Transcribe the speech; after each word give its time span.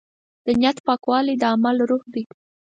د 0.45 0.47
نیت 0.59 0.77
پاکوالی 0.87 1.35
د 1.39 1.43
عمل 1.53 1.77
روح 1.89 2.03
دی. 2.13 2.23